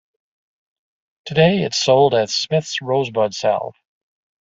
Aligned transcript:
Today 1.27 1.61
it's 1.61 1.77
sold 1.77 2.15
as 2.15 2.33
Smith's 2.33 2.81
Rosebud 2.81 3.35
Salve. 3.35 3.75